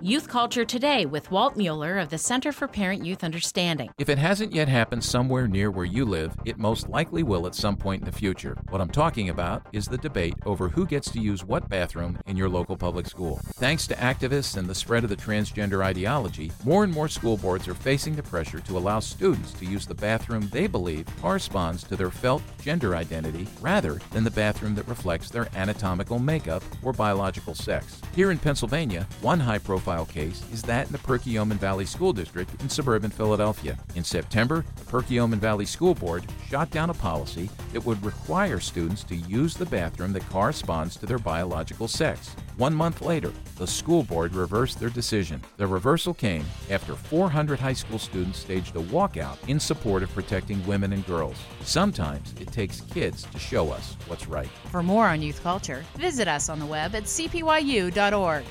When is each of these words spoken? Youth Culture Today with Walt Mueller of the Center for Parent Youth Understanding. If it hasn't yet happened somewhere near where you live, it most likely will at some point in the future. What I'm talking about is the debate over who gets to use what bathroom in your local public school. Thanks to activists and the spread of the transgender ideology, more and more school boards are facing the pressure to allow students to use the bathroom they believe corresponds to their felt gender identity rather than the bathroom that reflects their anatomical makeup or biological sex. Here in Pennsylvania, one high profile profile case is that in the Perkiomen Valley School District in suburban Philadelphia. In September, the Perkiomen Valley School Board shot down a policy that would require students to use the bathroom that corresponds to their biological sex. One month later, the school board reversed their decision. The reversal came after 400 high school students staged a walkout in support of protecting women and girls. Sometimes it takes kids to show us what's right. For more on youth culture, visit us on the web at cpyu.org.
Youth 0.00 0.28
Culture 0.28 0.64
Today 0.64 1.06
with 1.06 1.28
Walt 1.32 1.56
Mueller 1.56 1.98
of 1.98 2.08
the 2.08 2.18
Center 2.18 2.52
for 2.52 2.68
Parent 2.68 3.04
Youth 3.04 3.24
Understanding. 3.24 3.90
If 3.98 4.08
it 4.08 4.16
hasn't 4.16 4.54
yet 4.54 4.68
happened 4.68 5.02
somewhere 5.02 5.48
near 5.48 5.72
where 5.72 5.84
you 5.84 6.04
live, 6.04 6.36
it 6.44 6.56
most 6.56 6.88
likely 6.88 7.24
will 7.24 7.48
at 7.48 7.56
some 7.56 7.76
point 7.76 8.02
in 8.02 8.06
the 8.06 8.12
future. 8.12 8.56
What 8.68 8.80
I'm 8.80 8.90
talking 8.90 9.28
about 9.28 9.66
is 9.72 9.86
the 9.86 9.98
debate 9.98 10.34
over 10.46 10.68
who 10.68 10.86
gets 10.86 11.10
to 11.10 11.20
use 11.20 11.44
what 11.44 11.68
bathroom 11.68 12.16
in 12.26 12.36
your 12.36 12.48
local 12.48 12.76
public 12.76 13.08
school. 13.08 13.40
Thanks 13.54 13.88
to 13.88 13.96
activists 13.96 14.56
and 14.56 14.68
the 14.68 14.74
spread 14.74 15.02
of 15.02 15.10
the 15.10 15.16
transgender 15.16 15.82
ideology, 15.82 16.52
more 16.64 16.84
and 16.84 16.92
more 16.92 17.08
school 17.08 17.36
boards 17.36 17.66
are 17.66 17.74
facing 17.74 18.14
the 18.14 18.22
pressure 18.22 18.60
to 18.60 18.78
allow 18.78 19.00
students 19.00 19.52
to 19.54 19.66
use 19.66 19.84
the 19.84 19.96
bathroom 19.96 20.48
they 20.52 20.68
believe 20.68 21.06
corresponds 21.20 21.82
to 21.82 21.96
their 21.96 22.10
felt 22.10 22.42
gender 22.62 22.94
identity 22.94 23.48
rather 23.60 24.00
than 24.12 24.22
the 24.22 24.30
bathroom 24.30 24.76
that 24.76 24.86
reflects 24.86 25.28
their 25.28 25.48
anatomical 25.56 26.20
makeup 26.20 26.62
or 26.84 26.92
biological 26.92 27.54
sex. 27.54 28.00
Here 28.14 28.30
in 28.30 28.38
Pennsylvania, 28.38 29.04
one 29.22 29.40
high 29.40 29.58
profile 29.58 29.87
profile 29.88 30.04
case 30.04 30.42
is 30.52 30.60
that 30.60 30.86
in 30.86 30.92
the 30.92 30.98
Perkiomen 30.98 31.56
Valley 31.56 31.86
School 31.86 32.12
District 32.12 32.50
in 32.60 32.68
suburban 32.68 33.10
Philadelphia. 33.10 33.78
In 33.94 34.04
September, 34.04 34.62
the 34.76 34.84
Perkiomen 34.84 35.38
Valley 35.38 35.64
School 35.64 35.94
Board 35.94 36.26
shot 36.50 36.70
down 36.70 36.90
a 36.90 36.94
policy 36.94 37.48
that 37.72 37.86
would 37.86 38.04
require 38.04 38.60
students 38.60 39.02
to 39.04 39.16
use 39.16 39.54
the 39.54 39.64
bathroom 39.64 40.12
that 40.12 40.28
corresponds 40.28 40.96
to 40.96 41.06
their 41.06 41.18
biological 41.18 41.88
sex. 41.88 42.36
One 42.58 42.74
month 42.74 43.02
later, 43.02 43.32
the 43.56 43.68
school 43.68 44.02
board 44.02 44.34
reversed 44.34 44.80
their 44.80 44.90
decision. 44.90 45.40
The 45.58 45.66
reversal 45.66 46.12
came 46.12 46.44
after 46.70 46.96
400 46.96 47.60
high 47.60 47.72
school 47.72 48.00
students 48.00 48.40
staged 48.40 48.74
a 48.74 48.80
walkout 48.80 49.36
in 49.46 49.60
support 49.60 50.02
of 50.02 50.12
protecting 50.12 50.66
women 50.66 50.92
and 50.92 51.06
girls. 51.06 51.36
Sometimes 51.62 52.34
it 52.40 52.50
takes 52.50 52.80
kids 52.80 53.22
to 53.30 53.38
show 53.38 53.70
us 53.70 53.96
what's 54.08 54.26
right. 54.26 54.50
For 54.72 54.82
more 54.82 55.06
on 55.06 55.22
youth 55.22 55.40
culture, 55.42 55.84
visit 55.94 56.26
us 56.26 56.48
on 56.48 56.58
the 56.58 56.66
web 56.66 56.96
at 56.96 57.04
cpyu.org. 57.04 58.44